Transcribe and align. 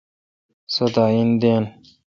سو 0.73 0.85
داین 0.95 1.29
دین۔ 1.41 1.63